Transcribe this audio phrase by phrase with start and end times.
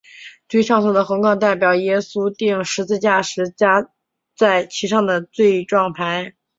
[0.49, 3.91] 最上头的横杠代表耶稣钉十字架时加
[4.35, 6.33] 在其上的罪状牌。